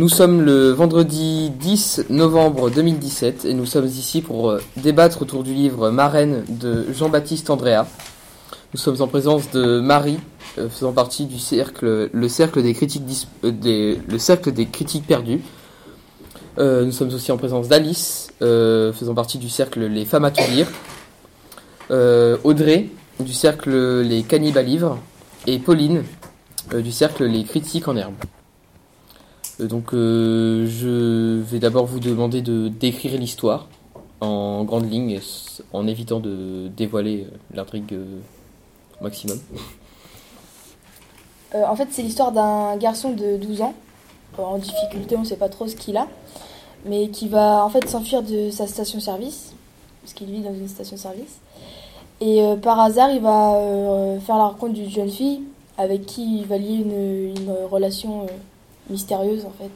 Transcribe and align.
nous 0.00 0.08
sommes 0.08 0.40
le 0.40 0.70
vendredi 0.70 1.50
10 1.50 2.06
novembre 2.08 2.70
2017 2.70 3.44
et 3.44 3.52
nous 3.52 3.66
sommes 3.66 3.84
ici 3.84 4.22
pour 4.22 4.48
euh, 4.48 4.58
débattre 4.78 5.20
autour 5.20 5.42
du 5.42 5.52
livre 5.52 5.90
Marraine 5.90 6.42
de 6.48 6.86
Jean-Baptiste 6.90 7.50
Andrea. 7.50 7.86
Nous 8.72 8.80
sommes 8.80 9.02
en 9.02 9.06
présence 9.08 9.50
de 9.50 9.78
Marie, 9.80 10.18
euh, 10.56 10.70
faisant 10.70 10.92
partie 10.92 11.26
du 11.26 11.38
cercle, 11.38 12.08
le 12.10 12.28
cercle 12.30 12.62
des 12.62 12.72
critiques, 12.72 13.28
euh, 13.44 13.50
des- 13.50 14.00
le 14.08 14.18
cercle 14.18 14.52
des 14.52 14.64
critiques 14.64 15.06
perdues. 15.06 15.42
Nous 16.58 16.92
sommes 16.92 17.12
aussi 17.14 17.30
en 17.32 17.36
présence 17.38 17.68
d'Alice, 17.68 18.28
faisant 18.40 19.14
partie 19.14 19.38
du 19.38 19.48
cercle 19.48 19.80
Les 19.86 20.04
femmes 20.04 20.24
à 20.26 20.30
tout 20.30 20.42
lire. 20.50 20.66
Audrey, 22.44 22.90
du 23.18 23.32
cercle 23.32 24.00
Les 24.02 24.22
cannibales 24.24 24.66
livres. 24.66 24.98
Et 25.46 25.58
Pauline, 25.58 26.02
du 26.74 26.92
cercle 26.92 27.24
Les 27.24 27.44
critiques 27.44 27.88
en 27.88 27.96
herbe. 27.96 28.12
Euh, 29.60 29.66
donc 29.66 29.92
euh, 29.92 30.66
je 30.68 31.40
vais 31.42 31.58
d'abord 31.58 31.86
vous 31.86 32.00
demander 32.00 32.42
de 32.42 32.68
décrire 32.68 33.18
l'histoire 33.18 33.68
en 34.20 34.64
grande 34.64 34.90
ligne, 34.90 35.18
en 35.72 35.86
évitant 35.86 36.20
de 36.20 36.68
dévoiler 36.76 37.22
euh, 37.24 37.36
l'intrigue 37.54 37.96
au 39.00 39.04
maximum. 39.04 39.38
En 41.52 41.74
fait, 41.74 41.88
c'est 41.90 42.02
l'histoire 42.02 42.30
d'un 42.30 42.76
garçon 42.76 43.10
de 43.10 43.36
12 43.36 43.62
ans, 43.62 43.74
en 44.38 44.58
difficulté, 44.58 45.16
on 45.16 45.20
ne 45.20 45.24
sait 45.24 45.36
pas 45.36 45.48
trop 45.48 45.66
ce 45.66 45.74
qu'il 45.74 45.96
a, 45.96 46.06
mais 46.84 47.08
qui 47.08 47.28
va 47.28 47.64
en 47.64 47.70
fait 47.70 47.88
s'enfuir 47.88 48.22
de 48.22 48.50
sa 48.50 48.68
station-service, 48.68 49.52
parce 50.00 50.12
qu'il 50.12 50.28
vit 50.28 50.42
dans 50.42 50.54
une 50.54 50.68
station-service. 50.68 51.40
Et 52.20 52.40
par 52.62 52.78
hasard, 52.78 53.10
il 53.10 53.20
va 53.20 53.58
faire 54.20 54.36
la 54.36 54.44
rencontre 54.44 54.74
d'une 54.74 54.90
jeune 54.90 55.10
fille 55.10 55.40
avec 55.76 56.06
qui 56.06 56.38
il 56.38 56.46
va 56.46 56.56
lier 56.56 56.74
une, 56.74 57.52
relation 57.68 58.26
mystérieuse 58.90 59.44
en 59.44 59.52
fait. 59.58 59.70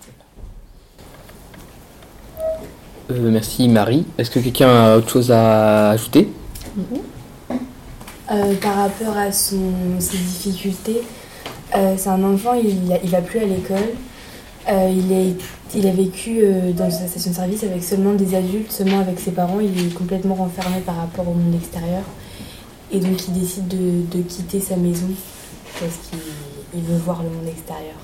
Euh, 3.11 3.31
merci 3.31 3.69
Marie. 3.69 4.07
Est-ce 4.19 4.31
que 4.31 4.41
quelqu'un 4.41 4.69
a 4.69 4.97
autre 4.97 5.11
chose 5.11 5.31
à 5.31 5.91
ajouter? 5.91 6.29
Euh, 8.31 8.55
par 8.57 8.77
rapport 8.77 9.17
à 9.17 9.31
son, 9.31 9.61
ses 9.99 10.17
difficultés, 10.17 11.03
euh, 11.77 11.95
c'est 11.97 12.09
un 12.09 12.25
enfant, 12.25 12.55
il, 12.55 12.99
il 13.03 13.11
va 13.11 13.21
plus 13.21 13.41
à 13.41 13.45
l'école. 13.45 13.91
Euh, 14.67 14.91
il, 14.91 15.13
est, 15.13 15.37
il 15.75 15.87
a 15.87 15.93
vécu 15.93 16.39
euh, 16.41 16.73
dans 16.73 16.91
sa 16.91 17.07
station 17.07 17.33
de 17.33 17.37
service 17.37 17.63
avec 17.65 17.85
seulement 17.85 18.15
des 18.15 18.35
adultes, 18.35 18.73
seulement 18.73 19.01
avec 19.01 19.21
ses 19.21 19.33
parents. 19.33 19.61
Il 19.61 19.79
est 19.87 19.93
complètement 19.93 20.35
renfermé 20.35 20.81
par 20.81 20.97
rapport 20.97 21.29
au 21.29 21.35
monde 21.35 21.55
extérieur. 21.55 22.03
Et 22.91 22.99
donc 22.99 23.29
il 23.29 23.35
décide 23.35 23.69
de, 23.69 24.17
de 24.17 24.23
quitter 24.23 24.61
sa 24.61 24.77
maison 24.77 25.09
parce 25.79 25.97
qu'il 26.09 26.19
il 26.75 26.83
veut 26.83 26.97
voir 26.97 27.23
le 27.23 27.29
monde 27.29 27.49
extérieur. 27.49 27.97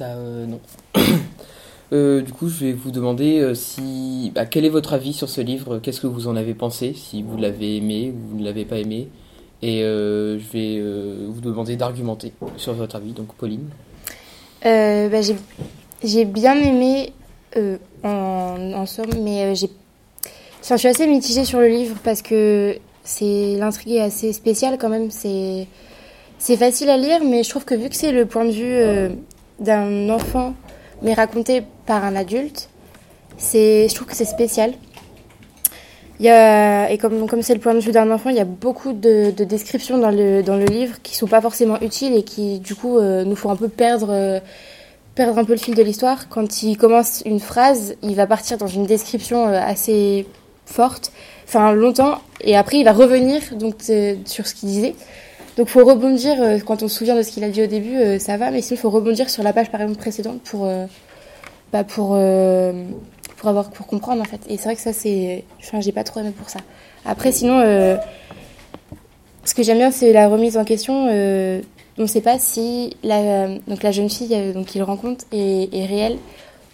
Euh, 0.00 0.46
non. 0.46 0.60
Euh, 1.94 2.22
du 2.22 2.32
coup, 2.32 2.48
je 2.48 2.64
vais 2.64 2.72
vous 2.72 2.90
demander 2.90 3.38
euh, 3.40 3.52
si, 3.52 4.32
bah, 4.34 4.46
quel 4.46 4.64
est 4.64 4.70
votre 4.70 4.94
avis 4.94 5.12
sur 5.12 5.28
ce 5.28 5.42
livre? 5.42 5.78
Qu'est-ce 5.78 6.00
que 6.00 6.06
vous 6.06 6.26
en 6.26 6.36
avez 6.36 6.54
pensé 6.54 6.94
Si 6.96 7.22
vous 7.22 7.36
l'avez 7.36 7.76
aimé 7.76 8.14
ou 8.16 8.30
vous 8.30 8.38
ne 8.38 8.44
l'avez 8.46 8.64
pas 8.64 8.78
aimé? 8.78 9.08
Et 9.60 9.80
je 9.80 10.52
vais 10.54 10.80
vous 11.28 11.42
demander 11.42 11.76
d'argumenter 11.76 12.32
sur 12.56 12.72
votre 12.72 12.96
avis. 12.96 13.12
Donc, 13.12 13.34
Pauline. 13.34 13.68
Bah, 14.62 15.20
j'ai, 16.02 16.24
bien 16.24 16.58
aimé 16.58 17.12
en, 18.02 18.86
somme, 18.86 19.12
mais 19.22 19.54
j'ai, 19.54 19.68
je 20.66 20.74
suis 20.74 20.88
assez 20.88 21.06
mitigée 21.06 21.44
sur 21.44 21.60
le 21.60 21.68
livre 21.68 21.96
parce 22.02 22.22
que 22.22 22.74
c'est 23.04 23.56
l'intrigue 23.58 23.96
est 23.96 24.00
assez 24.00 24.32
spéciale 24.32 24.78
quand 24.80 24.88
même. 24.88 25.10
C'est, 25.10 25.66
c'est 26.38 26.56
facile 26.56 26.88
à 26.88 26.96
lire, 26.96 27.22
mais 27.22 27.42
je 27.42 27.50
trouve 27.50 27.66
que 27.66 27.74
vu 27.74 27.90
que 27.90 27.96
c'est 27.96 28.12
le 28.12 28.24
point 28.24 28.46
de 28.46 28.52
vue 28.52 29.14
d'un 29.58 30.08
enfant, 30.10 30.54
mais 31.02 31.14
raconté 31.14 31.62
par 31.86 32.04
un 32.04 32.16
adulte, 32.16 32.68
je 33.38 33.94
trouve 33.94 34.06
que 34.06 34.16
c'est 34.16 34.24
spécial. 34.24 34.72
Y 36.20 36.28
a, 36.28 36.90
et 36.90 36.98
comme, 36.98 37.26
comme 37.26 37.42
c'est 37.42 37.54
le 37.54 37.60
point 37.60 37.74
de 37.74 37.80
vue 37.80 37.90
d'un 37.90 38.10
enfant, 38.10 38.30
il 38.30 38.36
y 38.36 38.40
a 38.40 38.44
beaucoup 38.44 38.92
de, 38.92 39.32
de 39.32 39.44
descriptions 39.44 39.98
dans 39.98 40.10
le, 40.10 40.42
dans 40.42 40.56
le 40.56 40.66
livre 40.66 41.02
qui 41.02 41.16
sont 41.16 41.26
pas 41.26 41.40
forcément 41.40 41.80
utiles 41.80 42.14
et 42.14 42.22
qui, 42.22 42.60
du 42.60 42.76
coup, 42.76 42.98
euh, 42.98 43.24
nous 43.24 43.34
font 43.34 43.50
un 43.50 43.56
peu 43.56 43.68
perdre, 43.68 44.10
euh, 44.10 44.38
perdre 45.16 45.38
un 45.38 45.44
peu 45.44 45.52
le 45.52 45.58
fil 45.58 45.74
de 45.74 45.82
l'histoire. 45.82 46.28
Quand 46.28 46.62
il 46.62 46.76
commence 46.76 47.22
une 47.26 47.40
phrase, 47.40 47.96
il 48.02 48.14
va 48.14 48.28
partir 48.28 48.56
dans 48.56 48.68
une 48.68 48.86
description 48.86 49.48
euh, 49.48 49.60
assez 49.60 50.26
forte, 50.64 51.10
enfin 51.44 51.72
longtemps, 51.72 52.20
et 52.40 52.56
après 52.56 52.78
il 52.78 52.84
va 52.84 52.92
revenir 52.92 53.42
donc 53.56 53.82
sur 54.24 54.46
ce 54.46 54.54
qu'il 54.54 54.68
disait. 54.68 54.94
Donc 55.56 55.68
faut 55.68 55.84
rebondir, 55.84 56.40
euh, 56.40 56.58
quand 56.60 56.82
on 56.82 56.88
se 56.88 56.96
souvient 56.96 57.14
de 57.14 57.22
ce 57.22 57.30
qu'il 57.30 57.44
a 57.44 57.50
dit 57.50 57.62
au 57.62 57.66
début, 57.66 57.96
euh, 57.96 58.18
ça 58.18 58.36
va, 58.36 58.50
mais 58.50 58.62
sinon 58.62 58.78
il 58.78 58.80
faut 58.80 58.90
rebondir 58.90 59.28
sur 59.28 59.42
la 59.42 59.52
page 59.52 59.70
par 59.70 59.82
exemple 59.82 59.98
précédente 59.98 60.40
pour, 60.42 60.64
euh, 60.66 60.86
bah, 61.72 61.84
pour, 61.84 62.08
pour, 63.36 63.48
avoir, 63.48 63.70
pour 63.70 63.86
comprendre 63.86 64.22
en 64.22 64.24
fait. 64.24 64.40
Et 64.48 64.56
c'est 64.56 64.64
vrai 64.64 64.76
que 64.76 64.80
ça 64.80 64.92
c'est... 64.92 65.44
Enfin 65.60 65.80
j'ai 65.80 65.92
pas 65.92 66.04
trop 66.04 66.20
aimé 66.20 66.32
pour 66.36 66.48
ça. 66.48 66.60
Après 67.04 67.32
sinon, 67.32 67.60
ce 69.44 69.54
que 69.54 69.62
j'aime 69.62 69.78
bien 69.78 69.90
c'est 69.90 70.12
la 70.12 70.28
remise 70.28 70.56
en 70.56 70.64
question. 70.64 71.06
on 71.08 71.62
ne 71.98 72.06
sait 72.06 72.22
pas 72.22 72.38
si 72.38 72.96
la, 73.02 73.48
donc 73.66 73.82
la 73.82 73.92
jeune 73.92 74.08
fille 74.08 74.52
donc, 74.54 74.66
qu'il 74.66 74.82
rencontre 74.82 75.26
est, 75.32 75.86
réelle 75.86 76.16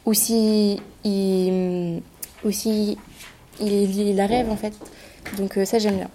ou 0.07 0.15
si 0.15 0.81
il, 1.05 2.01
ou 2.45 2.51
si 2.53 2.97
il, 3.61 3.99
il 3.99 4.17
la 4.17 4.27
rêve 4.27 4.51
en 4.51 4.57
fait. 4.57 4.73
Donc 5.37 5.59
ça 5.65 5.81
j'aime 5.81 5.97
bien. 5.97 6.11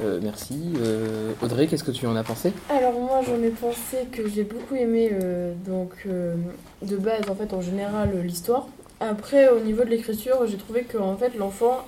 Euh, 0.00 0.20
merci. 0.22 0.72
Euh, 0.78 1.32
Audrey, 1.42 1.66
qu'est-ce 1.66 1.84
que 1.84 1.90
tu 1.90 2.06
en 2.06 2.16
as 2.16 2.24
pensé? 2.24 2.52
Alors 2.68 2.92
moi 2.92 3.20
j'en 3.26 3.42
ai 3.42 3.50
pensé 3.50 4.06
que 4.12 4.28
j'ai 4.28 4.44
beaucoup 4.44 4.74
aimé 4.74 5.10
euh, 5.12 5.54
donc 5.66 6.06
de 6.06 6.96
base 6.96 7.28
en 7.30 7.34
fait 7.34 7.52
en 7.54 7.60
général 7.60 8.10
l'histoire. 8.22 8.68
Après 9.00 9.48
au 9.48 9.60
niveau 9.60 9.84
de 9.84 9.90
l'écriture 9.90 10.46
j'ai 10.46 10.56
trouvé 10.56 10.82
que 10.82 10.98
en 10.98 11.16
fait 11.16 11.36
l'enfant 11.36 11.84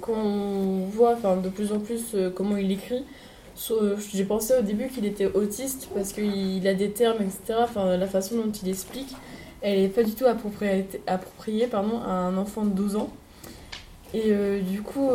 quand 0.00 0.14
on 0.14 0.86
voit 0.90 1.12
enfin 1.12 1.36
de 1.36 1.48
plus 1.48 1.72
en 1.72 1.80
plus 1.80 2.16
comment 2.34 2.56
il 2.56 2.72
écrit 2.72 3.04
j'ai 4.12 4.24
pensé 4.24 4.54
au 4.58 4.62
début 4.62 4.88
qu'il 4.88 5.04
était 5.04 5.26
autiste 5.26 5.88
parce 5.94 6.12
qu'il 6.12 6.66
a 6.66 6.74
des 6.74 6.90
termes 6.90 7.18
etc. 7.22 7.60
Enfin 7.62 7.96
la 7.96 8.06
façon 8.06 8.36
dont 8.36 8.50
il 8.50 8.68
explique 8.70 9.14
elle 9.62 9.80
est 9.80 9.88
pas 9.88 10.02
du 10.02 10.12
tout 10.12 10.26
appropriée, 10.26 10.86
à 11.72 11.78
un 12.10 12.36
enfant 12.36 12.64
de 12.64 12.70
12 12.70 12.96
ans. 12.96 13.10
Et 14.14 14.32
du 14.60 14.80
coup 14.80 15.10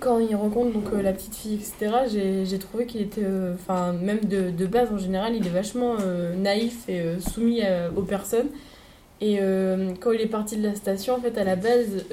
quand 0.00 0.18
il 0.18 0.34
rencontre 0.34 0.72
donc 0.72 0.92
euh, 0.92 1.02
la 1.02 1.12
petite 1.12 1.36
fille, 1.36 1.54
etc., 1.54 2.44
j'ai 2.44 2.58
trouvé 2.58 2.86
qu'il 2.86 3.02
était, 3.02 3.22
euh, 3.22 3.54
enfin 3.54 3.92
même 3.92 4.20
de, 4.24 4.66
base 4.66 4.88
en 4.92 4.98
général, 4.98 5.36
il 5.36 5.46
est 5.46 5.50
vachement 5.50 5.96
euh, 6.00 6.34
naïf 6.34 6.88
et 6.88 7.20
soumis 7.20 7.62
aux 7.94 8.02
personnes. 8.02 8.48
Et 9.22 9.38
quand 10.00 10.12
il 10.12 10.20
est 10.22 10.26
parti 10.26 10.56
de 10.56 10.66
la 10.66 10.74
station, 10.74 11.14
en 11.14 11.20
fait, 11.20 11.36
à 11.36 11.44
la 11.44 11.54
base, 11.54 12.06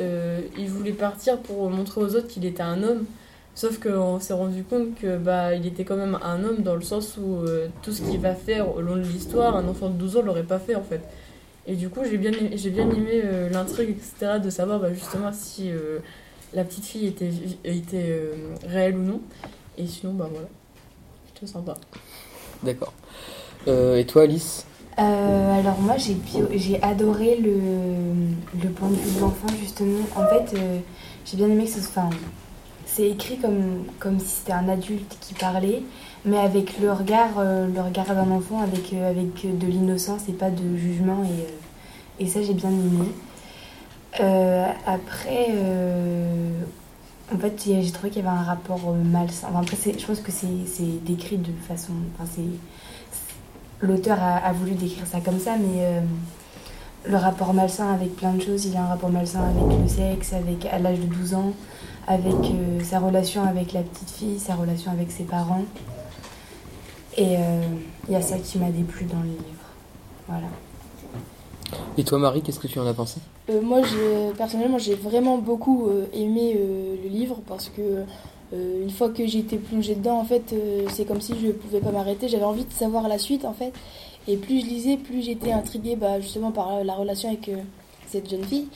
il 0.58 0.68
voulait 0.68 0.92
partir 0.92 1.38
pour 1.38 1.70
montrer 1.70 2.02
aux 2.02 2.16
autres 2.16 2.28
qu'il 2.28 2.46
était 2.46 2.64
un 2.64 2.84
homme. 2.84 3.06
Sauf 3.56 3.80
qu'on 3.80 4.20
s'est 4.20 4.34
rendu 4.34 4.64
compte 4.64 4.94
que 4.96 5.18
bah 5.18 5.56
il 5.56 5.66
était 5.66 5.86
quand 5.86 5.96
même 5.96 6.20
un 6.22 6.44
homme 6.44 6.64
dans 6.64 6.76
le 6.76 6.82
sens 6.82 7.18
où 7.18 7.46
tout 7.82 7.94
ce 7.94 8.02
qu'il 8.02 8.20
va 8.20 8.36
faire 8.36 8.76
au 8.76 8.82
long 8.82 8.98
de 8.98 9.04
l'histoire, 9.04 9.56
un 9.56 9.66
enfant 9.70 9.88
de 9.88 9.94
12 9.94 10.18
ans 10.18 10.22
l'aurait 10.22 10.44
pas 10.44 10.60
fait 10.60 10.76
en 10.76 10.84
fait. 10.84 11.00
Et 11.66 11.76
du 11.76 11.88
coup, 11.88 12.02
j'ai 12.04 12.18
bien, 12.18 12.32
j'ai 12.54 12.70
bien 12.72 12.90
aimé 12.90 13.24
l'intrigue, 13.52 13.92
etc., 13.92 14.40
de 14.44 14.50
savoir 14.50 14.82
bah, 14.82 14.94
justement 14.94 15.32
si 15.32 15.72
la 16.58 16.64
petite 16.64 16.86
fille 16.86 17.08
était, 17.08 17.32
était 17.64 18.10
euh, 18.10 18.56
réelle 18.68 18.98
ou 18.98 19.04
non. 19.04 19.22
Et 19.78 19.86
sinon, 19.86 20.14
bah 20.14 20.28
voilà, 20.30 20.48
c'était 21.34 21.50
sympa. 21.52 21.76
D'accord. 22.64 22.94
Euh, 23.68 23.98
et 23.98 24.06
toi, 24.06 24.24
Alice? 24.24 24.66
Euh, 25.00 25.60
alors 25.60 25.80
moi 25.80 25.96
j'ai 25.98 26.16
bio- 26.16 26.50
j'ai 26.56 26.82
adoré 26.82 27.38
le, 27.38 27.54
le 28.64 28.70
point 28.72 28.90
de 28.90 28.96
vue 28.96 29.16
de 29.16 29.22
l'enfant 29.22 29.48
justement. 29.60 30.00
En 30.16 30.26
fait 30.26 30.58
euh, 30.58 30.80
j'ai 31.24 31.38
bien 31.38 31.48
aimé 31.48 31.66
que 31.66 31.70
ce 31.70 31.82
soit... 31.82 32.02
enfin, 32.02 32.18
c'est 32.88 33.08
écrit 33.08 33.38
comme, 33.38 33.84
comme 34.00 34.20
si 34.20 34.26
c'était 34.38 34.54
un 34.54 34.68
adulte 34.68 35.16
qui 35.22 35.36
parlait, 35.36 35.84
mais 36.26 36.40
avec 36.40 36.80
le 36.80 36.92
regard, 36.92 37.38
euh, 37.38 37.68
le 37.68 37.80
regard 37.80 38.08
d'un 38.08 38.32
enfant, 38.32 38.60
avec, 38.60 38.92
euh, 38.94 39.12
avec 39.12 39.46
de 39.60 39.68
l'innocence 39.68 40.22
et 40.30 40.34
pas 40.34 40.50
de 40.50 40.76
jugement. 40.76 41.24
Et, 41.24 41.42
euh, 41.44 42.24
et 42.24 42.28
ça 42.28 42.42
j'ai 42.42 42.56
bien 42.56 42.72
aimé. 42.72 43.10
Euh, 44.20 44.66
après, 44.86 45.48
euh, 45.52 46.62
en 47.34 47.38
fait 47.38 47.62
j'ai 47.66 47.92
trouvé 47.92 48.10
qu'il 48.10 48.24
y 48.24 48.28
avait 48.28 48.36
un 48.36 48.44
rapport 48.44 48.82
euh, 48.88 49.04
malsain. 49.04 49.48
Enfin, 49.50 49.62
après 49.62 49.78
je 49.98 50.06
pense 50.06 50.20
que 50.20 50.32
c'est 50.32 51.06
décrit 51.06 51.38
de 51.38 51.52
façon... 51.68 51.94
Enfin, 52.20 52.42
l'auteur 53.82 54.18
a, 54.22 54.52
voulu 54.54 54.72
décrire 54.72 55.06
ça 55.06 55.20
comme 55.20 55.40
ça, 55.40 55.56
mais 55.56 56.02
le 57.06 57.16
rapport 57.16 57.54
malsain 57.54 57.94
avec 57.94 58.16
plein 58.16 58.34
de 58.34 58.42
choses, 58.42 58.66
il 58.66 58.76
a 58.76 58.82
un 58.82 58.88
rapport 58.88 59.12
malsain 59.12 59.44
avec 59.44 59.80
le 59.80 59.88
sexe, 59.88 60.34
avec 60.34 60.66
à 60.66 60.80
l'âge 60.80 61.00
de 61.00 61.06
12 61.06 61.36
ans, 61.36 61.54
avec 62.08 62.34
sa 62.84 62.98
relation 62.98 63.44
avec 63.44 63.74
la 63.74 63.84
petite 63.84 64.10
fille, 64.10 64.40
sa 64.40 64.56
relation 64.56 64.92
avec 64.92 65.12
ses 65.12 65.26
parents. 65.26 65.66
Et 67.18 67.36
il 68.08 68.14
y 68.14 68.16
a 68.16 68.22
ça 68.24 68.40
qui 68.40 68.58
m'a 68.58 68.72
déplu 68.72 69.06
dans 69.06 69.20
le 69.20 69.30
livre. 69.30 69.68
Voilà. 70.28 70.48
Et 71.98 72.04
toi, 72.04 72.20
Marie, 72.20 72.42
qu'est-ce 72.42 72.60
que 72.60 72.68
tu 72.68 72.80
en 72.80 72.88
as 72.88 72.94
pensé? 72.94 73.20
Euh, 73.50 73.62
moi, 73.62 73.82
personnellement, 74.38 74.78
j'ai 74.78 74.96
vraiment 74.96 75.38
beaucoup 75.38 75.88
euh, 75.88 76.06
aimé 76.14 76.56
euh, 76.56 76.96
le 77.04 77.10
livre 77.10 77.40
parce 77.48 77.70
que 77.70 78.04
une 78.54 78.90
fois 78.92 79.10
que 79.10 79.28
j'ai 79.28 79.40
été 79.40 79.58
plongée 79.58 79.96
dedans, 79.96 80.20
en 80.20 80.24
fait, 80.24 80.56
c'est 80.94 81.04
comme 81.04 81.20
si 81.20 81.34
je 81.38 81.52
pouvais 81.52 81.82
pas 81.82 81.92
m'arrêter. 81.92 82.30
J'avais 82.30 82.46
envie 82.46 82.64
de 82.64 82.72
savoir 82.72 83.10
la 83.10 83.18
suite, 83.18 83.44
en 83.44 83.52
fait. 83.52 83.74
Et 84.26 84.38
plus 84.38 84.62
je 84.62 84.66
lisais, 84.66 84.96
plus 84.96 85.22
j'étais 85.22 85.52
intriguée 85.52 85.98
bah, 85.98 86.22
justement 86.22 86.52
par 86.52 86.82
la 86.82 86.94
relation 86.94 87.28
avec 87.28 87.52
cette 88.06 88.30
jeune 88.30 88.46
fille. 88.46 88.68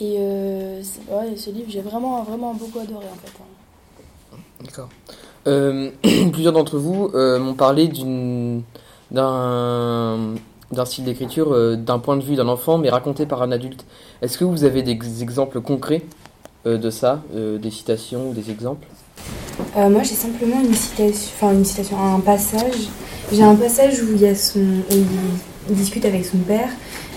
Et 0.00 0.16
ouais, 0.16 1.36
ce 1.36 1.50
livre, 1.50 1.66
j'ai 1.68 1.82
vraiment, 1.82 2.22
vraiment 2.22 2.54
beaucoup 2.54 2.78
adoré, 2.78 3.04
en 3.12 3.16
fait. 3.16 3.32
hein. 4.32 4.38
D'accord. 4.64 4.88
Plusieurs 6.32 6.54
d'entre 6.54 6.78
vous 6.78 7.10
m'ont 7.14 7.54
parlé 7.54 7.88
d'une 7.88 8.62
d'un 9.10 10.34
d'un 10.72 10.84
style 10.84 11.04
d'écriture 11.04 11.52
euh, 11.52 11.76
d'un 11.76 11.98
point 11.98 12.16
de 12.16 12.22
vue 12.22 12.36
d'un 12.36 12.48
enfant, 12.48 12.78
mais 12.78 12.90
raconté 12.90 13.26
par 13.26 13.42
un 13.42 13.52
adulte. 13.52 13.84
Est-ce 14.22 14.38
que 14.38 14.44
vous 14.44 14.64
avez 14.64 14.82
des 14.82 14.92
ex- 14.92 15.20
exemples 15.22 15.60
concrets 15.60 16.02
euh, 16.66 16.78
de 16.78 16.90
ça, 16.90 17.22
euh, 17.34 17.58
des 17.58 17.70
citations 17.70 18.30
ou 18.30 18.34
des 18.34 18.50
exemples? 18.50 18.86
Moi, 19.76 20.02
j'ai 20.02 20.14
simplement 20.14 20.60
une 20.60 20.74
citation, 20.74 21.30
enfin 21.36 21.52
une 21.52 21.64
citation, 21.64 21.96
un 21.98 22.20
passage. 22.20 22.88
J'ai 23.32 23.42
un 23.42 23.54
passage 23.54 24.00
où 24.02 24.16
il 24.16 24.24
a 24.24 24.34
son, 24.34 24.60
il 25.68 25.74
discute 25.74 26.04
avec 26.04 26.24
son 26.24 26.38
père. 26.38 26.68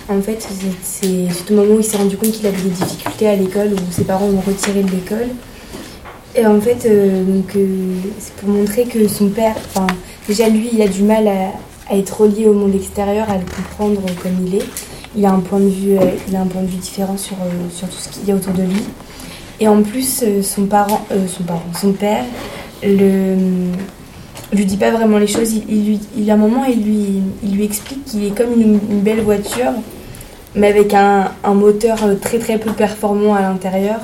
En 0.09 0.21
fait, 0.21 0.45
c'est- 0.83 1.51
au 1.51 1.55
moment 1.55 1.75
où 1.75 1.79
il 1.79 1.83
s'est 1.85 1.97
rendu 1.97 2.17
compte 2.17 2.31
qu'il 2.31 2.45
avait 2.45 2.61
des 2.61 2.69
difficultés 2.69 3.27
à 3.27 3.35
l'école, 3.35 3.73
où 3.73 3.91
ses 3.91 4.03
parents 4.03 4.27
l'ont 4.27 4.41
retiré 4.41 4.83
de 4.83 4.91
l'école. 4.91 5.29
Et 6.35 6.45
en 6.45 6.59
fait, 6.59 6.85
donc 7.25 7.55
c'est 8.19 8.33
pour 8.33 8.49
montrer 8.49 8.85
que 8.85 9.07
son 9.07 9.29
père, 9.29 9.55
déjà 10.27 10.49
lui, 10.49 10.69
il 10.73 10.81
a 10.81 10.87
du 10.87 11.03
mal 11.03 11.27
à, 11.27 11.51
à 11.89 11.97
être 11.97 12.21
relié 12.21 12.47
au 12.47 12.53
monde 12.53 12.75
extérieur, 12.75 13.29
à 13.29 13.37
le 13.37 13.43
comprendre 13.43 14.01
comme 14.21 14.47
il 14.47 14.55
est. 14.55 14.65
Il 15.15 15.25
a 15.25 15.31
un 15.31 15.39
point 15.39 15.59
de 15.59 15.69
vue, 15.69 15.97
euh, 15.97 16.05
il 16.27 16.35
a 16.35 16.41
un 16.41 16.47
point 16.47 16.61
de 16.61 16.67
vue 16.67 16.77
différent 16.77 17.17
sur, 17.17 17.35
euh, 17.35 17.69
sur 17.71 17.87
tout 17.87 17.97
ce 17.97 18.09
qu'il 18.09 18.27
y 18.27 18.31
a 18.31 18.35
autour 18.35 18.53
de 18.53 18.63
lui. 18.63 18.83
Et 19.59 19.67
en 19.67 19.81
plus, 19.83 20.23
euh, 20.23 20.41
son 20.41 20.65
parent, 20.65 21.05
son 21.79 21.91
père, 21.91 22.23
le 22.81 23.35
lui 24.51 24.65
dit 24.65 24.77
pas 24.77 24.91
vraiment 24.91 25.17
les 25.17 25.27
choses. 25.27 25.51
Il, 25.53 25.63
il 25.67 25.85
lui, 25.85 25.99
il, 26.15 26.29
à 26.29 26.35
un 26.35 26.37
moment, 26.37 26.63
il 26.65 26.83
lui, 26.83 27.21
il 27.43 27.55
lui 27.55 27.63
explique 27.63 28.05
qu'il 28.05 28.23
est 28.23 28.37
comme 28.37 28.59
une, 28.59 28.77
belle 29.01 29.21
voiture, 29.21 29.71
mais 30.55 30.67
avec 30.67 30.93
un, 30.93 31.31
un 31.43 31.53
moteur 31.55 31.97
très 32.21 32.37
très 32.37 32.59
peu 32.59 32.71
performant 32.71 33.33
à 33.33 33.41
l'intérieur. 33.41 33.99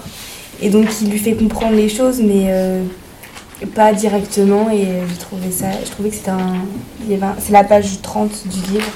Et 0.62 0.70
donc, 0.70 0.88
il 1.02 1.12
lui 1.12 1.20
fait 1.20 1.34
comprendre 1.34 1.76
les 1.76 1.88
choses, 1.88 2.20
mais 2.20 2.52
pas 3.68 3.94
directement. 3.94 4.70
Et 4.72 4.86
j'ai 5.08 5.18
trouvé 5.18 5.52
ça, 5.52 5.68
je 5.86 5.92
trouvais 5.92 6.10
que 6.10 6.16
c'était 6.16 6.32
c'est 7.40 7.54
la 7.54 7.64
page 7.64 8.02
30 8.02 8.48
du 8.48 8.74
livre. 8.74 8.92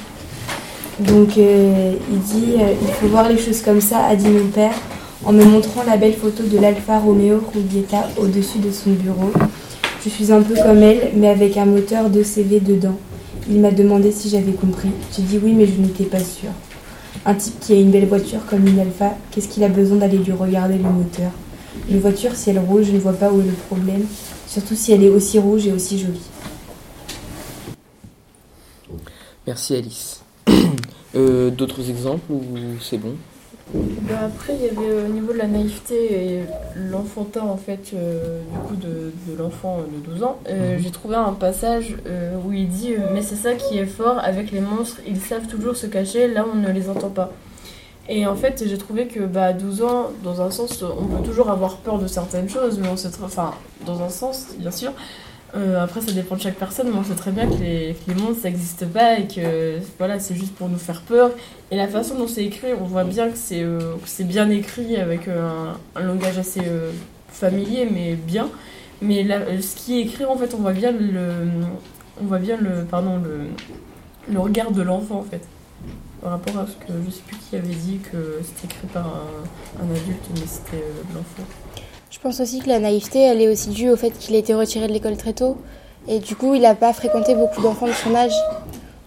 Donc, 1.00 1.38
euh, 1.38 1.94
il 2.12 2.19
dit, 2.19 2.54
euh, 2.60 2.74
il 2.80 2.88
faut 2.94 3.07
voir 3.07 3.27
les 3.27 3.38
choses 3.38 3.62
comme 3.62 3.81
ça, 3.81 4.06
a 4.06 4.15
dit 4.15 4.30
mon 4.30 4.48
père 4.48 4.74
en 5.25 5.31
me 5.31 5.44
montrant 5.44 5.83
la 5.88 5.98
belle 5.98 6.13
photo 6.13 6.44
de 6.44 6.60
l'Alfa 6.60 7.00
Romeo 7.00 7.42
Rubietta 7.54 8.10
au-dessus 8.18 8.60
de 8.60 8.71
son 8.71 8.92
bureau. 8.92 9.31
Je 10.04 10.10
suis 10.10 10.31
un 10.31 10.42
peu 10.42 10.54
comme 10.56 10.83
elle, 10.83 11.12
mais 11.15 11.30
avec 11.30 11.57
un 11.57 11.65
moteur 11.65 12.10
de 12.10 12.24
CV 12.24 12.60
dedans. 12.60 12.98
Il 13.50 13.60
m'a 13.60 13.71
demandé 13.71 14.12
si 14.12 14.30
j'avais 14.30 14.51
compris. 14.51 14.89
J'ai 15.15 15.24
dit 15.24 15.39
oui, 15.42 15.54
mais 15.54 15.65
je 15.65 15.81
n'étais 15.81 16.04
pas 16.04 16.19
sûre. 16.19 16.51
Un 17.25 17.33
type 17.36 17.60
qui 17.60 17.74
a 17.74 17.77
une 17.77 17.89
belle 17.89 18.07
voiture 18.07 18.39
comme 18.50 18.68
une 18.68 18.80
Alfa, 18.80 19.15
qu'est-ce 19.31 19.48
qu'il 19.48 19.63
a 19.63 19.69
besoin 19.69 19.98
d'aller 19.98 20.18
lui 20.18 20.33
regarder 20.33 20.75
le 20.75 20.83
moteur? 20.83 21.31
Une 21.90 22.00
voiture, 22.00 22.36
si 22.36 22.50
elle 22.50 22.60
roule, 22.60 22.84
je 22.84 22.92
ne 22.92 23.00
vois 23.00 23.14
pas 23.14 23.31
où 23.31 23.42
est 23.42 23.46
le 23.46 23.52
problème. 23.52 24.06
Surtout 24.48 24.75
si 24.75 24.92
elle 24.92 25.04
est 25.04 25.10
aussi 25.10 25.40
rouge 25.40 25.68
et 25.68 25.72
aussi 25.72 26.00
jolie. 26.00 26.22
Merci 29.48 29.75
Alice. 29.75 30.22
Euh, 31.16 31.52
D'autres 31.52 31.92
exemples 31.92 32.31
ou 32.31 32.42
c'est 32.81 32.98
bon? 32.98 33.14
Bah, 33.72 34.22
après, 34.25 34.56
il 34.56 34.66
y 34.66 34.70
avait 34.70 34.90
euh, 34.92 35.06
au 35.06 35.10
niveau 35.10 35.31
de 35.31 35.38
la 35.38 35.46
naïveté 35.46 35.96
et 36.36 36.40
l'enfantin, 36.75 37.42
en 37.42 37.56
fait, 37.58 37.92
euh, 37.94 38.40
du 38.52 38.58
coup, 38.68 38.75
de, 38.75 39.12
de 39.28 39.38
l'enfant 39.38 39.80
de 39.80 40.12
12 40.12 40.24
ans, 40.24 40.40
euh, 40.50 40.78
j'ai 40.81 40.90
trouvé 40.90 41.16
un 41.16 41.34
passage 41.34 41.96
euh, 42.08 42.36
où 42.44 42.52
il 42.52 42.68
dit 42.68 42.94
euh, 42.94 43.10
Mais 43.14 43.22
c'est 43.22 43.36
ça 43.36 43.54
qui 43.54 43.78
est 43.78 43.86
fort, 43.86 44.18
avec 44.24 44.52
les 44.52 44.60
monstres, 44.60 45.02
ils 45.08 45.22
savent 45.22 45.46
toujours 45.46 45.75
se 45.75 45.86
cacher 45.86 46.28
là 46.28 46.46
où 46.46 46.50
on 46.52 46.56
ne 46.60 46.72
les 46.72 46.90
entend 46.90 47.10
pas. 47.10 47.31
Et 48.09 48.25
en 48.25 48.35
fait, 48.35 48.63
j'ai 48.67 48.77
trouvé 48.77 49.07
que 49.07 49.21
bah, 49.21 49.45
à 49.45 49.53
12 49.53 49.81
ans, 49.83 50.11
dans 50.23 50.41
un 50.41 50.51
sens, 50.51 50.83
on 50.83 51.05
peut 51.05 51.23
toujours 51.23 51.50
avoir 51.50 51.77
peur 51.77 52.00
de 52.00 52.07
certaines 52.07 52.50
choses, 52.50 52.79
mais 52.79 52.89
on 52.89 52.97
sait 52.97 53.09
très. 53.09 53.23
Enfin, 53.23 53.53
dans 53.85 54.01
un 54.01 54.09
sens, 54.09 54.47
bien 54.57 54.71
sûr. 54.71 54.91
Euh, 55.55 55.81
après, 55.81 56.01
ça 56.01 56.11
dépend 56.11 56.35
de 56.35 56.41
chaque 56.41 56.55
personne, 56.55 56.89
mais 56.91 56.97
on 56.97 57.03
sait 57.03 57.15
très 57.15 57.31
bien 57.31 57.47
que 57.47 57.53
les, 57.61 57.95
monstres, 58.15 58.41
ça 58.41 58.50
n'existe 58.50 58.85
pas 58.88 59.19
et 59.19 59.27
que 59.27 59.77
voilà, 60.00 60.19
c'est 60.19 60.35
juste 60.35 60.53
pour 60.55 60.67
nous 60.67 60.77
faire 60.77 61.01
peur. 61.01 61.31
Et 61.71 61.77
la 61.77 61.88
façon 61.88 62.15
dont 62.15 62.27
c'est 62.27 62.44
écrit, 62.44 62.73
on 62.73 62.85
voit 62.85 63.03
bien 63.03 63.29
que 63.29 63.38
c'est 63.38 63.61
euh, 63.63 63.95
bien 64.21 64.50
écrit 64.50 64.97
avec 64.97 65.27
un, 65.27 65.77
langage 66.01 66.39
assez 66.39 66.61
euh, 66.65 66.91
familier, 67.29 67.88
mais 67.89 68.15
bien. 68.15 68.50
Mais 69.01 69.25
ce 69.61 69.75
qui 69.75 70.00
est 70.00 70.01
écrit, 70.03 70.25
en 70.25 70.35
fait, 70.35 70.53
on 70.55 70.57
voit 70.57 70.73
bien 70.73 70.91
le, 70.91 71.29
on 72.21 72.25
voit 72.25 72.39
bien 72.39 72.57
le, 72.57 72.83
pardon, 72.89 73.21
le 74.31 74.39
regard 74.39 74.71
de 74.71 74.81
l'enfant, 74.81 75.19
en 75.19 75.23
fait. 75.23 75.41
Par 76.21 76.31
rapport 76.31 76.59
à 76.59 76.65
ce 76.68 76.74
que 76.85 76.94
je 77.06 77.12
sais 77.12 77.21
plus 77.27 77.38
qui 77.38 77.56
avait 77.57 77.68
dit 77.68 78.00
que 78.00 78.39
c'était 78.44 78.74
écrit 78.74 78.88
par 78.88 79.06
un, 79.07 79.83
adulte, 79.83 80.25
mais 80.35 80.47
c'était 80.47 80.83
euh, 80.83 81.03
de 81.09 81.15
l'enfant. 81.15 81.44
Je 82.09 82.19
pense 82.19 82.39
aussi 82.39 82.59
que 82.59 82.69
la 82.69 82.80
naïveté, 82.80 83.19
elle 83.19 83.41
est 83.41 83.50
aussi 83.50 83.69
due 83.71 83.89
au 83.89 83.97
fait 83.97 84.12
qu'il 84.12 84.33
a 84.35 84.38
été 84.38 84.53
retiré 84.53 84.88
de 84.88 84.94
l'école 84.94 85.18
très 85.18 85.33
tôt. 85.33 85.57
Et 86.07 86.19
du 86.19 86.35
coup, 86.35 86.53
il 86.53 86.62
n'a 86.62 86.75
pas 86.75 86.94
fréquenté 86.94 87.35
beaucoup 87.35 87.62
d'enfants 87.62 87.88
de 87.88 87.91
son 87.91 88.15
âge. 88.15 88.33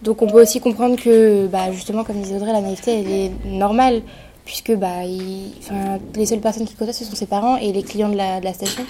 Donc 0.03 0.21
on 0.21 0.27
peut 0.27 0.41
aussi 0.41 0.59
comprendre 0.59 0.95
que, 0.95 1.47
bah, 1.47 1.71
justement, 1.71 2.03
comme 2.03 2.21
disait 2.21 2.35
Audrey, 2.35 2.53
la 2.53 2.61
naïveté, 2.61 2.99
elle 2.99 3.11
est 3.11 3.31
normale. 3.45 4.01
Puisque 4.45 4.73
bah, 4.75 5.03
les 5.03 6.25
seules 6.25 6.39
personnes 6.39 6.65
qui 6.65 6.75
côtoient, 6.75 6.93
ce 6.93 7.03
sont 7.03 7.15
ses 7.15 7.25
parents 7.25 7.57
et 7.57 7.73
les 7.73 7.83
clients 7.83 8.09
de 8.09 8.15
la, 8.15 8.53
station. 8.53 8.85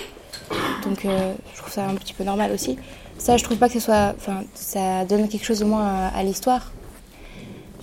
Donc 0.84 1.04
euh, 1.06 1.34
je 1.54 1.60
trouve 1.60 1.74
ça 1.74 1.88
un 1.88 1.96
petit 1.96 2.14
peu 2.14 2.24
normal 2.24 2.52
aussi. 2.52 2.78
Ça, 3.18 3.38
je 3.38 3.44
trouve 3.44 3.58
pas 3.58 3.68
que 3.68 3.74
ce 3.74 3.80
soit... 3.80 4.14
Enfin, 4.18 4.44
ça 4.54 5.06
donne 5.06 5.28
quelque 5.28 5.46
chose 5.46 5.64
au 5.64 5.66
moins 5.66 6.12
à 6.16 6.22
l'histoire. 6.24 6.72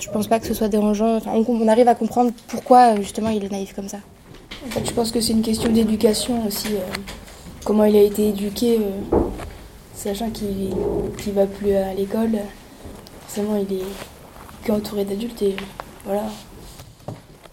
Je 0.05 0.11
pense 0.11 0.27
pas 0.27 0.39
que 0.39 0.47
ce 0.47 0.53
soit 0.53 0.69
dérangeant. 0.69 1.17
Enfin, 1.17 1.33
on, 1.33 1.45
on 1.49 1.67
arrive 1.69 1.89
à 1.89 1.95
comprendre 1.95 2.31
pourquoi, 2.49 2.97
justement, 3.01 3.31
il 3.31 3.43
est 3.43 3.51
naïf 3.51 3.75
comme 3.75 3.89
ça. 3.89 3.99
En 4.67 4.71
fait, 4.71 4.85
je 4.85 4.93
pense 4.93 5.11
que 5.11 5.21
c'est 5.21 5.33
une 5.33 5.43
question 5.43 5.73
d'éducation 5.73 6.47
aussi. 6.47 6.75
euh, 6.75 6.81
comment 7.65 7.85
il 7.85 7.97
a 7.97 8.03
été 8.03 8.29
éduqué, 8.29 8.79
euh, 8.79 9.17
sachant 9.95 10.29
qu'il 10.29 10.69
ne 10.69 11.33
va 11.33 11.47
plus 11.47 11.75
à 11.75 11.95
l'école. 11.95 12.33
Forcément, 13.27 13.57
il 13.57 13.79
est 13.79 13.83
qu'entouré 14.67 15.07
d'adultes 15.07 15.41
et 15.41 15.57
voilà. 16.05 16.25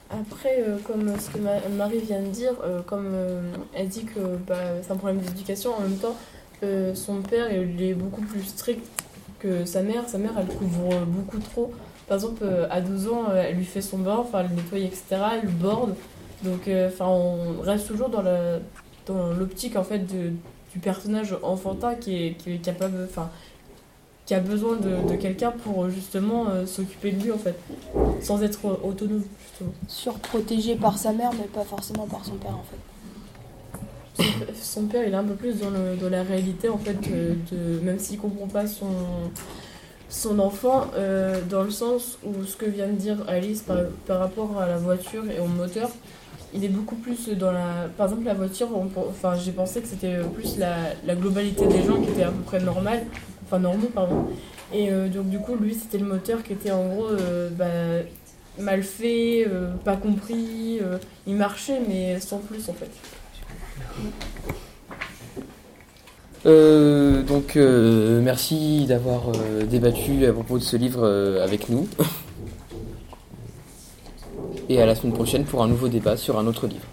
Après, 0.09 0.57
euh, 0.67 0.77
comme 0.85 1.13
ce 1.17 1.29
que 1.29 1.37
Ma- 1.37 1.65
Marie 1.77 1.99
vient 1.99 2.19
de 2.19 2.27
dire, 2.27 2.51
euh, 2.65 2.81
comme 2.85 3.11
euh, 3.13 3.41
elle 3.73 3.87
dit 3.87 4.03
que 4.03 4.19
bah, 4.45 4.55
c'est 4.83 4.91
un 4.91 4.97
problème 4.97 5.21
d'éducation, 5.21 5.71
en 5.73 5.81
même 5.81 5.95
temps, 5.97 6.15
euh, 6.63 6.93
son 6.95 7.21
père 7.21 7.47
il 7.49 7.81
est 7.81 7.93
beaucoup 7.93 8.21
plus 8.21 8.43
strict 8.43 8.85
que 9.39 9.63
sa 9.63 9.81
mère. 9.81 10.03
Sa 10.09 10.17
mère, 10.17 10.31
elle 10.37 10.53
couvre 10.53 10.89
beaucoup 11.07 11.39
trop. 11.39 11.71
Par 12.11 12.17
exemple, 12.17 12.43
euh, 12.43 12.67
à 12.69 12.81
12 12.81 13.07
ans, 13.07 13.23
euh, 13.29 13.45
elle 13.47 13.55
lui 13.55 13.63
fait 13.63 13.81
son 13.81 13.99
bain, 13.99 14.17
enfin, 14.17 14.41
elle 14.41 14.49
le 14.49 14.55
nettoie, 14.55 14.79
etc. 14.79 15.03
Elle 15.35 15.45
le 15.45 15.51
borde. 15.53 15.95
Donc, 16.43 16.67
euh, 16.67 16.89
enfin, 16.89 17.05
on 17.05 17.61
reste 17.61 17.87
toujours 17.87 18.09
dans 18.09 18.21
la 18.21 18.59
dans 19.05 19.31
l'optique 19.31 19.77
en 19.77 19.85
fait 19.85 19.99
de, 19.99 20.33
du 20.73 20.79
personnage 20.79 21.33
enfantin 21.41 21.95
qui 21.95 22.21
est, 22.21 22.33
qui 22.33 22.51
est 22.51 22.57
capable, 22.57 23.07
enfin, 23.09 23.29
qui 24.25 24.33
a 24.33 24.41
besoin 24.41 24.75
de, 24.75 25.09
de 25.09 25.15
quelqu'un 25.15 25.51
pour 25.51 25.89
justement 25.89 26.47
euh, 26.49 26.65
s'occuper 26.65 27.13
de 27.13 27.23
lui 27.23 27.31
en 27.31 27.37
fait, 27.37 27.55
sans 28.19 28.43
être 28.43 28.59
autonome 28.83 29.23
justement. 29.47 29.71
Surprotégé 29.87 30.75
par 30.75 30.97
sa 30.97 31.13
mère, 31.13 31.31
mais 31.39 31.45
pas 31.45 31.63
forcément 31.63 32.07
par 32.07 32.25
son 32.25 32.35
père 32.35 32.57
en 32.57 32.65
fait. 34.19 34.25
Son 34.61 34.83
père, 34.87 35.07
il 35.07 35.13
est 35.13 35.15
un 35.15 35.23
peu 35.23 35.35
plus 35.35 35.61
dans, 35.61 35.69
le, 35.69 35.95
dans 35.95 36.09
la 36.09 36.23
réalité, 36.23 36.67
en 36.67 36.77
fait, 36.77 36.97
de, 37.09 37.79
même 37.81 37.99
s'il 37.99 38.19
comprend 38.19 38.47
pas 38.47 38.67
son, 38.67 38.87
son 40.11 40.37
enfant, 40.39 40.91
euh, 40.95 41.41
dans 41.49 41.63
le 41.63 41.71
sens 41.71 42.19
où 42.23 42.43
ce 42.45 42.55
que 42.55 42.65
vient 42.65 42.87
de 42.87 42.93
dire 42.93 43.17
Alice 43.27 43.61
par, 43.61 43.77
par 44.05 44.19
rapport 44.19 44.59
à 44.59 44.67
la 44.67 44.77
voiture 44.77 45.23
et 45.31 45.39
au 45.39 45.47
moteur, 45.47 45.89
il 46.53 46.65
est 46.65 46.69
beaucoup 46.69 46.95
plus 46.95 47.29
dans 47.29 47.51
la... 47.51 47.87
Par 47.97 48.07
exemple, 48.07 48.25
la 48.25 48.33
voiture, 48.33 48.67
enfin, 49.09 49.35
j'ai 49.35 49.53
pensé 49.53 49.81
que 49.81 49.87
c'était 49.87 50.17
plus 50.35 50.57
la, 50.57 50.75
la 51.05 51.15
globalité 51.15 51.65
des 51.65 51.83
gens 51.83 51.99
qui 52.01 52.09
étaient 52.09 52.23
à 52.23 52.31
peu 52.31 52.41
près 52.41 52.59
normales, 52.59 53.05
enfin 53.45 53.59
normaux, 53.59 53.87
pardon. 53.87 54.27
Et 54.73 54.91
euh, 54.91 55.07
donc, 55.07 55.29
du 55.29 55.39
coup, 55.39 55.55
lui, 55.55 55.73
c'était 55.73 55.97
le 55.97 56.05
moteur 56.05 56.43
qui 56.43 56.53
était 56.53 56.71
en 56.71 56.87
gros 56.87 57.07
euh, 57.07 57.49
bah, 57.49 58.05
mal 58.59 58.83
fait, 58.83 59.45
euh, 59.47 59.71
pas 59.85 59.95
compris, 59.95 60.79
euh, 60.81 60.97
il 61.25 61.35
marchait, 61.35 61.81
mais 61.87 62.19
sans 62.19 62.39
plus, 62.39 62.67
en 62.69 62.73
fait. 62.73 62.91
Euh, 66.45 67.21
donc, 67.21 67.55
euh, 67.55 68.19
merci 68.21 68.85
d'avoir 68.87 69.29
euh, 69.29 69.65
débattu 69.65 70.25
à 70.25 70.33
propos 70.33 70.57
de 70.57 70.63
ce 70.63 70.75
livre 70.75 71.01
euh, 71.03 71.43
avec 71.43 71.69
nous. 71.69 71.87
Et 74.69 74.81
à 74.81 74.85
la 74.85 74.95
semaine 74.95 75.13
prochaine 75.13 75.43
pour 75.43 75.61
un 75.63 75.67
nouveau 75.67 75.87
débat 75.87 76.17
sur 76.17 76.39
un 76.39 76.47
autre 76.47 76.65
livre. 76.65 76.85